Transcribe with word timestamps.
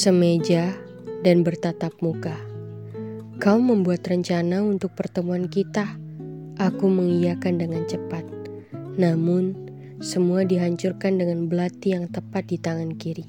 Semeja 0.00 0.72
dan 1.20 1.44
bertatap 1.44 1.92
muka. 2.00 2.32
Kau 3.36 3.60
membuat 3.60 4.00
rencana 4.08 4.64
untuk 4.64 4.96
pertemuan 4.96 5.44
kita. 5.44 6.00
Aku 6.56 6.88
mengiyakan 6.88 7.60
dengan 7.60 7.84
cepat. 7.84 8.24
Namun, 8.96 9.69
semua 10.00 10.48
dihancurkan 10.48 11.20
dengan 11.20 11.44
belati 11.44 11.92
yang 11.92 12.08
tepat 12.08 12.48
di 12.48 12.56
tangan 12.56 12.96
kiri. 12.96 13.28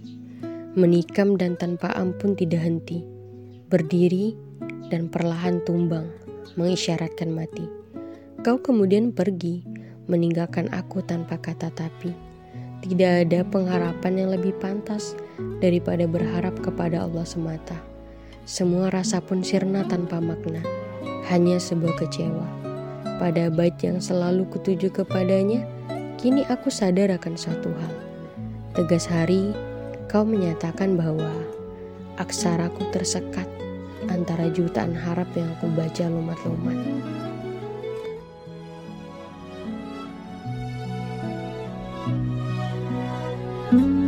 Menikam 0.80 1.36
dan 1.36 1.60
tanpa 1.60 1.92
ampun 2.00 2.32
tidak 2.32 2.64
henti. 2.64 3.04
Berdiri 3.68 4.32
dan 4.88 5.12
perlahan 5.12 5.60
tumbang, 5.68 6.08
mengisyaratkan 6.56 7.28
mati. 7.28 7.68
Kau 8.40 8.56
kemudian 8.56 9.12
pergi, 9.12 9.68
meninggalkan 10.08 10.72
aku 10.72 11.04
tanpa 11.04 11.36
kata 11.44 11.76
tapi. 11.76 12.16
Tidak 12.88 13.28
ada 13.28 13.44
pengharapan 13.44 14.24
yang 14.24 14.30
lebih 14.32 14.56
pantas 14.64 15.20
daripada 15.60 16.08
berharap 16.08 16.56
kepada 16.64 17.04
Allah 17.04 17.28
semata. 17.28 17.76
Semua 18.48 18.88
rasa 18.96 19.20
pun 19.20 19.44
sirna 19.44 19.84
tanpa 19.92 20.24
makna, 20.24 20.64
hanya 21.28 21.60
sebuah 21.60 22.00
kecewa. 22.00 22.48
Pada 23.20 23.52
bait 23.52 23.76
yang 23.84 24.00
selalu 24.00 24.48
kutuju 24.50 24.88
kepadanya, 24.88 25.68
Kini 26.22 26.46
aku 26.54 26.70
sadar 26.70 27.10
akan 27.18 27.34
suatu 27.34 27.74
hal. 27.74 27.94
Tegas 28.78 29.10
hari, 29.10 29.58
kau 30.06 30.22
menyatakan 30.22 30.94
bahwa 30.94 31.34
aksaraku 32.22 32.86
tersekat 32.94 33.50
antara 34.06 34.54
jutaan 34.54 34.94
harap 34.94 35.26
yang 35.34 35.50
aku 35.58 35.66
baca 35.74 36.06
lumat-lumat. 36.06 36.78
thank 43.72 43.82
-lumat. 43.82 43.96
you 43.96 44.01